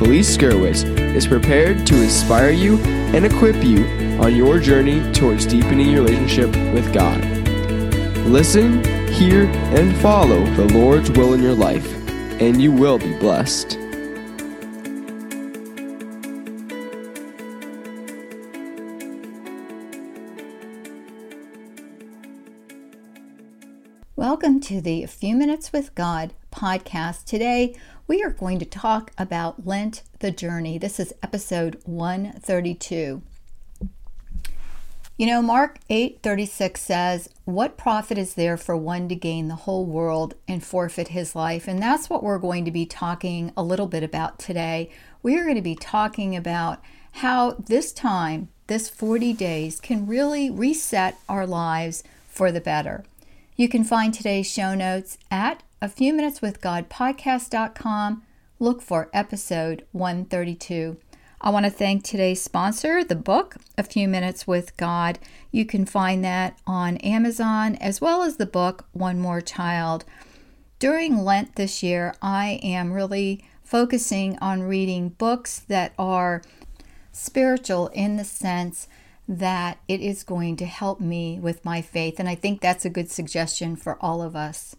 [0.00, 3.84] Felice Gerwitz is prepared to inspire you and equip you
[4.18, 7.22] on your journey towards deepening your relationship with God.
[8.26, 9.44] Listen, hear,
[9.76, 11.86] and follow the Lord's will in your life,
[12.40, 13.76] and you will be blessed.
[24.16, 27.24] Welcome to the Few Minutes with God podcast.
[27.24, 27.74] Today,
[28.10, 30.78] we are going to talk about Lent the Journey.
[30.78, 33.22] This is episode 132.
[35.16, 39.86] You know, Mark 8:36 says, "What profit is there for one to gain the whole
[39.86, 43.86] world and forfeit his life?" And that's what we're going to be talking a little
[43.86, 44.90] bit about today.
[45.22, 46.82] We are going to be talking about
[47.22, 53.04] how this time, this 40 days can really reset our lives for the better.
[53.60, 58.22] You can find today's show notes at a few minutes with God podcast.com.
[58.58, 60.96] Look for episode 132.
[61.42, 65.18] I want to thank today's sponsor, the book, A Few Minutes with God.
[65.50, 70.06] You can find that on Amazon as well as the book, One More Child.
[70.78, 76.40] During Lent this year, I am really focusing on reading books that are
[77.12, 78.88] spiritual in the sense
[79.30, 82.18] that it is going to help me with my faith.
[82.18, 84.74] And I think that's a good suggestion for all of us.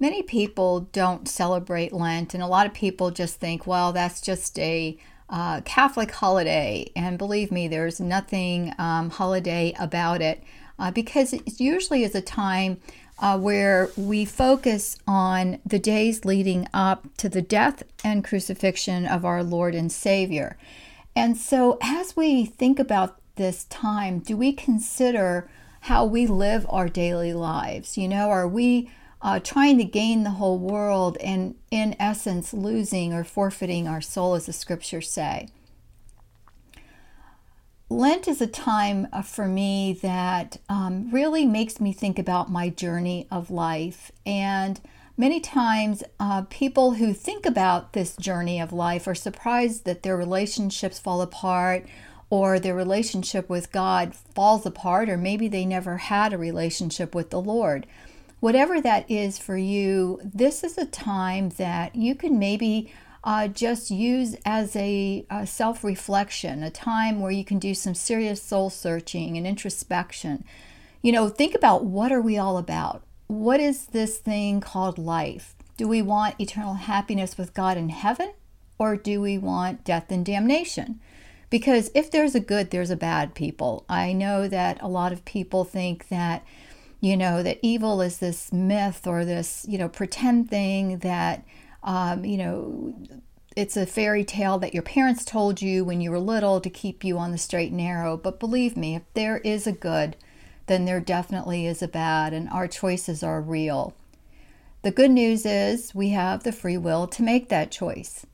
[0.00, 4.58] Many people don't celebrate Lent, and a lot of people just think, well, that's just
[4.58, 4.98] a
[5.30, 6.90] uh, Catholic holiday.
[6.96, 10.42] And believe me, there's nothing um, holiday about it
[10.80, 12.80] uh, because it usually is a time
[13.20, 19.24] uh, where we focus on the days leading up to the death and crucifixion of
[19.24, 20.58] our Lord and Savior.
[21.14, 25.50] And so, as we think about this time, do we consider
[25.82, 27.98] how we live our daily lives?
[27.98, 28.90] You know, are we
[29.22, 34.34] uh, trying to gain the whole world and, in essence, losing or forfeiting our soul,
[34.34, 35.48] as the scriptures say.
[37.88, 42.68] Lent is a time uh, for me that um, really makes me think about my
[42.68, 44.10] journey of life.
[44.26, 44.80] And
[45.16, 50.16] many times, uh, people who think about this journey of life are surprised that their
[50.16, 51.86] relationships fall apart
[52.30, 57.30] or their relationship with God falls apart, or maybe they never had a relationship with
[57.30, 57.86] the Lord
[58.42, 63.88] whatever that is for you, this is a time that you can maybe uh, just
[63.88, 68.68] use as a, a self reflection, a time where you can do some serious soul
[68.68, 70.44] searching and introspection.
[71.02, 73.04] You know, think about what are we all about?
[73.32, 75.54] What is this thing called life?
[75.78, 78.34] Do we want eternal happiness with God in heaven
[78.78, 81.00] or do we want death and damnation?
[81.48, 83.86] Because if there's a good, there's a bad, people.
[83.88, 86.44] I know that a lot of people think that
[87.00, 91.42] you know, that evil is this myth or this, you know, pretend thing that,
[91.82, 92.94] um, you know,
[93.56, 97.02] it's a fairy tale that your parents told you when you were little to keep
[97.02, 98.18] you on the straight and narrow.
[98.18, 100.16] But believe me, if there is a good,
[100.66, 103.94] then there definitely is a bad, and our choices are real.
[104.82, 108.26] The good news is we have the free will to make that choice.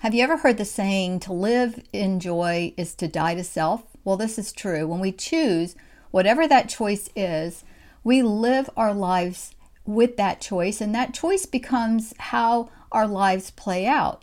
[0.00, 3.82] Have you ever heard the saying, to live in joy is to die to self?
[4.04, 4.86] Well, this is true.
[4.86, 5.74] When we choose,
[6.10, 7.64] whatever that choice is,
[8.04, 9.54] we live our lives
[9.84, 14.22] with that choice, and that choice becomes how our lives play out.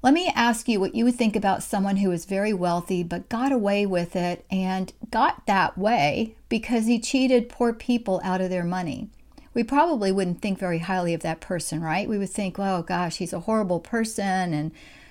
[0.00, 3.28] Let me ask you what you would think about someone who is very wealthy but
[3.28, 8.48] got away with it and got that way because he cheated poor people out of
[8.48, 9.08] their money.
[9.54, 12.08] We probably wouldn't think very highly of that person, right?
[12.08, 14.70] We would think, oh gosh, he's a horrible person and,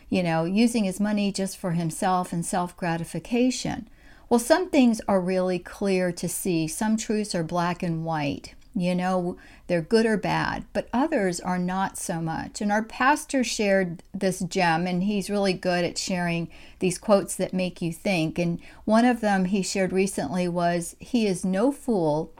[0.10, 3.90] you know, using his money just for himself and self gratification.
[4.30, 8.56] Well, some things are really clear to see, some truths are black and white.
[8.77, 12.62] You know, they're good or bad, but others are not so much.
[12.62, 16.47] And our pastor shared this gem, and he's really good at sharing
[16.77, 18.38] these quotes that make you think.
[18.38, 22.31] And one of them he shared recently was He is no fool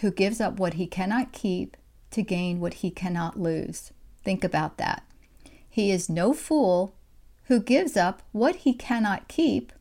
[0.00, 1.76] who gives up what he cannot keep
[2.12, 3.92] to gain what he cannot lose.
[4.24, 5.04] Think about that.
[5.68, 6.94] He is no fool
[7.44, 9.72] who gives up what he cannot keep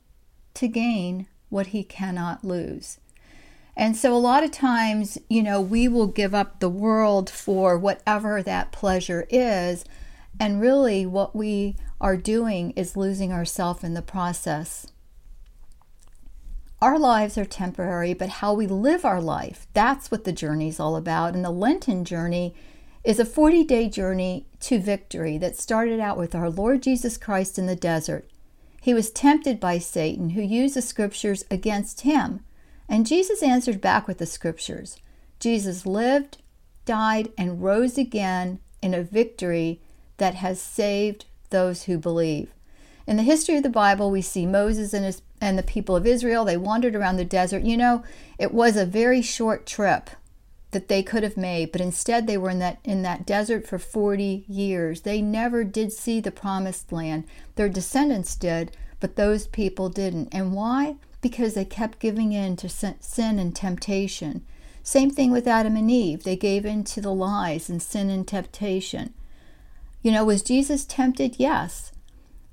[0.55, 2.97] to gain what he cannot lose.
[3.81, 7.79] And so, a lot of times, you know, we will give up the world for
[7.79, 9.85] whatever that pleasure is.
[10.39, 14.85] And really, what we are doing is losing ourselves in the process.
[16.79, 20.79] Our lives are temporary, but how we live our life, that's what the journey is
[20.79, 21.33] all about.
[21.33, 22.53] And the Lenten journey
[23.03, 27.57] is a 40 day journey to victory that started out with our Lord Jesus Christ
[27.57, 28.29] in the desert.
[28.79, 32.41] He was tempted by Satan, who used the scriptures against him
[32.91, 34.97] and Jesus answered back with the scriptures.
[35.39, 36.39] Jesus lived,
[36.83, 39.79] died, and rose again in a victory
[40.17, 42.53] that has saved those who believe.
[43.07, 46.05] In the history of the Bible, we see Moses and, his, and the people of
[46.05, 46.43] Israel.
[46.43, 47.63] They wandered around the desert.
[47.63, 48.03] You know,
[48.37, 50.09] it was a very short trip
[50.71, 53.79] that they could have made, but instead they were in that in that desert for
[53.79, 55.01] 40 years.
[55.01, 57.23] They never did see the promised land.
[57.55, 60.27] Their descendants did, but those people didn't.
[60.33, 60.95] And why?
[61.21, 64.45] Because they kept giving in to sin and temptation.
[64.83, 66.23] Same thing with Adam and Eve.
[66.23, 69.13] They gave in to the lies and sin and temptation.
[70.01, 71.35] You know, was Jesus tempted?
[71.37, 71.91] Yes.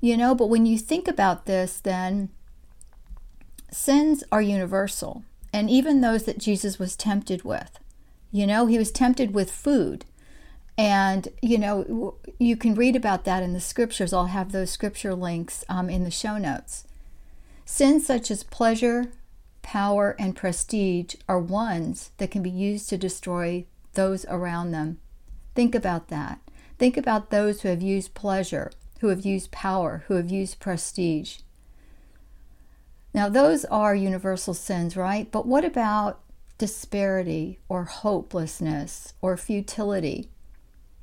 [0.01, 2.29] You know, but when you think about this, then
[3.71, 7.79] sins are universal, and even those that Jesus was tempted with.
[8.31, 10.05] You know, he was tempted with food.
[10.77, 14.13] And, you know, you can read about that in the scriptures.
[14.13, 16.85] I'll have those scripture links um, in the show notes.
[17.71, 19.13] Sins such as pleasure,
[19.61, 24.99] power, and prestige are ones that can be used to destroy those around them.
[25.55, 26.41] Think about that.
[26.79, 31.41] Think about those who have used pleasure, who have used power, who have used prestige.
[33.13, 35.31] Now, those are universal sins, right?
[35.31, 36.21] But what about
[36.57, 40.31] disparity or hopelessness or futility?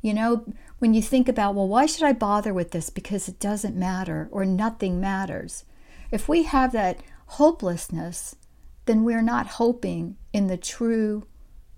[0.02, 0.46] You know,
[0.80, 2.90] when you think about, well, why should I bother with this?
[2.90, 5.64] Because it doesn't matter or nothing matters.
[6.16, 8.38] If we have that hopelessness,
[8.86, 11.28] then we're not hoping in the true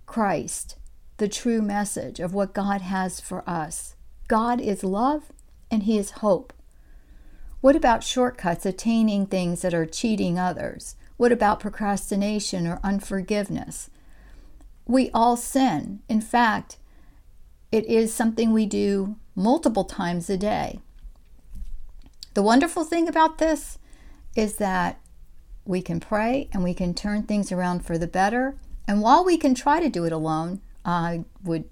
[0.06, 0.76] Christ,
[1.18, 3.96] the true message of what God has for us.
[4.28, 5.32] God is love
[5.72, 6.54] and He is hope.
[7.62, 10.96] What about shortcuts attaining things that are cheating others?
[11.18, 13.90] What about procrastination or unforgiveness?
[14.86, 16.04] We all sin.
[16.08, 16.78] In fact,
[17.72, 20.80] it is something we do multiple times a day.
[22.36, 23.80] The wonderful thing about this
[24.38, 25.00] is that
[25.66, 28.56] we can pray and we can turn things around for the better.
[28.88, 31.66] And while we can try to do it alone, I would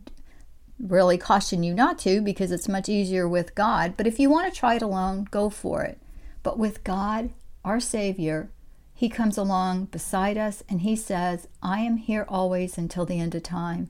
[0.79, 3.93] really caution you not to because it's much easier with God.
[3.95, 5.99] But if you want to try it alone, go for it.
[6.43, 7.29] But with God,
[7.63, 8.49] our Savior,
[8.93, 13.35] He comes along beside us and He says, I am here always until the end
[13.35, 13.89] of time.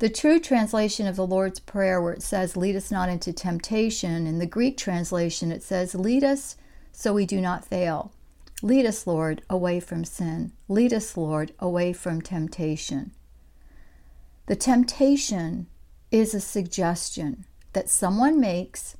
[0.00, 4.26] The true translation of the Lord's Prayer, where it says, Lead us not into temptation,
[4.26, 6.56] in the Greek translation, it says, Lead us
[6.92, 8.12] so we do not fail.
[8.62, 10.52] Lead us, Lord, away from sin.
[10.68, 13.12] Lead us, Lord, away from temptation.
[14.46, 15.66] The temptation
[16.10, 18.96] is a suggestion that someone makes,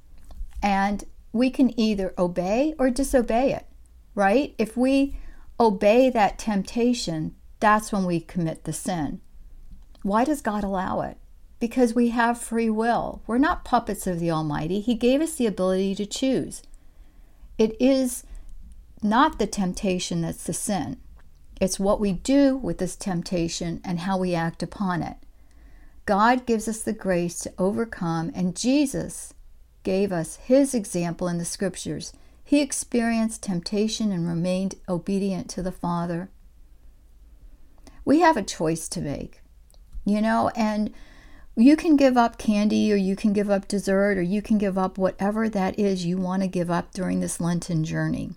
[0.62, 3.66] and we can either obey or disobey it,
[4.14, 4.54] right?
[4.58, 5.16] If we
[5.60, 9.20] obey that temptation, that's when we commit the sin.
[10.02, 11.18] Why does God allow it?
[11.60, 13.22] Because we have free will.
[13.26, 14.80] We're not puppets of the Almighty.
[14.80, 16.62] He gave us the ability to choose.
[17.58, 18.24] It is
[19.02, 20.96] not the temptation that's the sin.
[21.60, 25.16] It's what we do with this temptation and how we act upon it.
[26.06, 29.34] God gives us the grace to overcome, and Jesus
[29.84, 32.12] gave us his example in the scriptures.
[32.44, 36.30] He experienced temptation and remained obedient to the Father.
[38.04, 39.40] We have a choice to make,
[40.04, 40.92] you know, and
[41.56, 44.78] you can give up candy or you can give up dessert or you can give
[44.78, 48.30] up whatever that is you want to give up during this Lenten journey.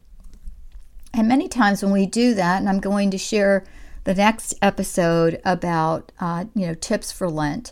[1.14, 3.64] And many times when we do that, and I'm going to share
[4.04, 7.72] the next episode about uh, you know tips for Lent.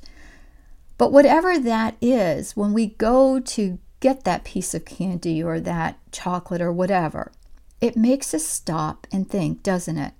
[0.98, 6.00] But whatever that is, when we go to get that piece of candy or that
[6.12, 7.34] chocolate or whatever,
[7.82, 10.14] it makes us stop and think, doesn't it?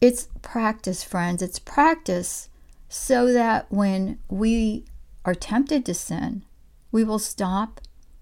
[0.00, 1.42] It's practice, friends.
[1.42, 2.48] It's practice
[2.94, 4.84] so that when we
[5.24, 6.44] are tempted to sin,
[6.90, 7.80] we will stop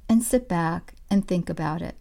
[0.08, 1.96] and sit back and think about it.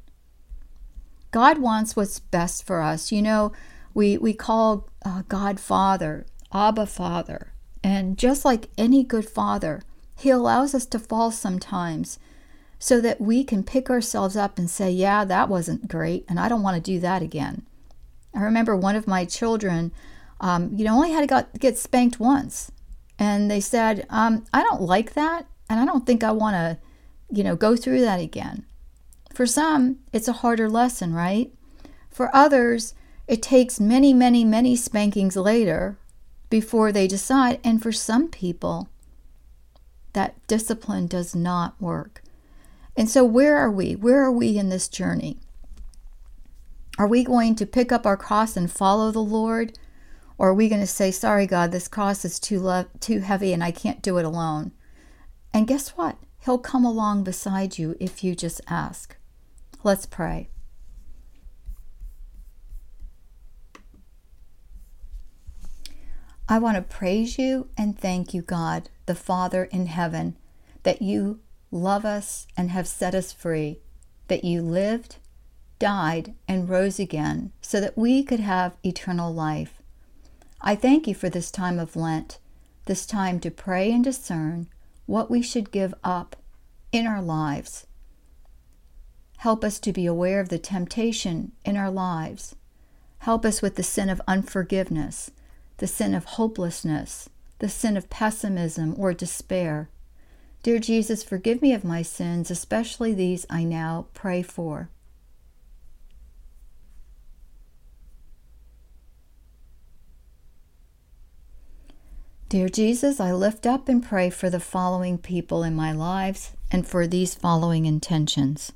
[1.32, 3.12] God wants what's best for us.
[3.12, 3.54] You know,
[3.96, 6.28] we, we call uh, God Father.
[6.54, 7.54] Abba Father.
[7.84, 9.82] And just like any good father,
[10.16, 12.20] He allows us to fall sometimes
[12.78, 16.48] so that we can pick ourselves up and say, Yeah, that wasn't great, and I
[16.48, 17.66] don't want to do that again.
[18.36, 19.92] I remember one of my children,
[20.40, 22.72] um, you know, only had to got, get spanked once.
[23.18, 26.78] And they said, um, I don't like that, and I don't think I want to,
[27.30, 28.66] you know, go through that again.
[29.34, 31.52] For some, it's a harder lesson, right?
[32.10, 32.94] For others,
[33.28, 35.98] it takes many, many, many spankings later
[36.50, 37.60] before they decide.
[37.64, 38.90] And for some people,
[40.14, 42.24] that discipline does not work.
[42.98, 43.96] And so, where are we?
[43.96, 45.38] Where are we in this journey?
[46.98, 49.78] Are we going to pick up our cross and follow the Lord?
[50.40, 53.52] Or are we going to say, Sorry, God, this cross is too, lo- too heavy
[53.52, 54.72] and I can't do it alone?
[55.54, 56.18] And guess what?
[56.46, 59.18] He'll come along beside you if you just ask.
[59.84, 60.50] Let's pray.
[66.48, 70.38] I want to praise you and thank you, God, the Father in heaven,
[70.84, 73.82] that you love us and have set us free,
[74.30, 75.18] that you lived,
[75.80, 79.79] died, and rose again so that we could have eternal life.
[80.62, 82.40] I thank you for this time of Lent,
[82.86, 84.68] this time to pray and discern
[85.06, 86.36] what we should give up
[86.92, 87.88] in our lives.
[89.38, 92.56] Help us to be aware of the temptation in our lives.
[93.20, 95.32] Help us with the sin of unforgiveness
[95.80, 99.90] the sin of hopelessness, the sin of pessimism or despair.
[100.62, 104.90] Dear Jesus, forgive me of my sins, especially these I now pray for.
[112.50, 116.88] Dear Jesus, I lift up and pray for the following people in my lives and
[116.88, 118.72] for these following intentions.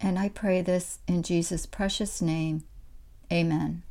[0.00, 2.64] And I pray this in Jesus' precious name.
[3.32, 3.84] Amen.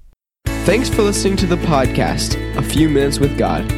[0.45, 3.69] Thanks for listening to the podcast, A Few Minutes with God.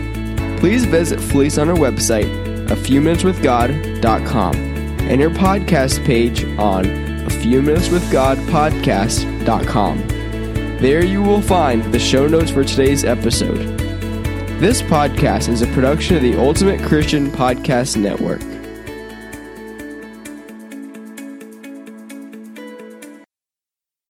[0.60, 2.26] Please visit Felice on our website,
[2.72, 2.76] a
[5.10, 6.86] and your podcast page on
[7.26, 10.08] a few minutes with God podcast.com.
[10.80, 13.78] There you will find the show notes for today's episode.
[14.60, 18.42] This podcast is a production of the Ultimate Christian Podcast Network.